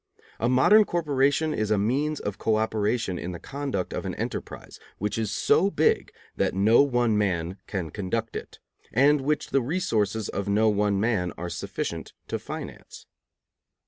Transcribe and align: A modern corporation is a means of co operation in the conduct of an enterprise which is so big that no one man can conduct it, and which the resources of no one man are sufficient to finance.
A 0.39 0.49
modern 0.49 0.83
corporation 0.83 1.53
is 1.53 1.69
a 1.69 1.77
means 1.77 2.19
of 2.19 2.39
co 2.39 2.55
operation 2.55 3.19
in 3.19 3.33
the 3.33 3.39
conduct 3.39 3.93
of 3.93 4.03
an 4.03 4.15
enterprise 4.15 4.79
which 4.97 5.15
is 5.15 5.31
so 5.31 5.69
big 5.69 6.11
that 6.35 6.55
no 6.55 6.81
one 6.81 7.15
man 7.19 7.57
can 7.67 7.91
conduct 7.91 8.35
it, 8.35 8.57
and 8.91 9.21
which 9.21 9.51
the 9.51 9.61
resources 9.61 10.27
of 10.27 10.47
no 10.47 10.69
one 10.69 10.99
man 10.99 11.33
are 11.37 11.49
sufficient 11.51 12.13
to 12.29 12.39
finance. 12.39 13.05